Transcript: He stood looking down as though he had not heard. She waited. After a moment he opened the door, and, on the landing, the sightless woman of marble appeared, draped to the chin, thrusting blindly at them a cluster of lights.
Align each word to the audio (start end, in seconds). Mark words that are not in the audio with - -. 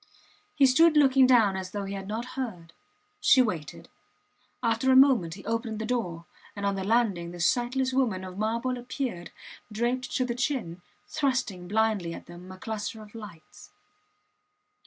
He 0.55 0.65
stood 0.65 0.97
looking 0.97 1.27
down 1.27 1.55
as 1.55 1.69
though 1.69 1.83
he 1.85 1.93
had 1.93 2.07
not 2.07 2.25
heard. 2.33 2.73
She 3.19 3.39
waited. 3.39 3.87
After 4.63 4.91
a 4.91 4.95
moment 4.95 5.35
he 5.35 5.45
opened 5.45 5.77
the 5.77 5.85
door, 5.85 6.25
and, 6.55 6.65
on 6.65 6.73
the 6.73 6.83
landing, 6.83 7.29
the 7.29 7.39
sightless 7.39 7.93
woman 7.93 8.23
of 8.23 8.35
marble 8.35 8.79
appeared, 8.79 9.29
draped 9.71 10.09
to 10.15 10.25
the 10.25 10.33
chin, 10.33 10.81
thrusting 11.07 11.67
blindly 11.67 12.15
at 12.15 12.25
them 12.25 12.51
a 12.51 12.57
cluster 12.57 13.03
of 13.03 13.13
lights. 13.13 13.69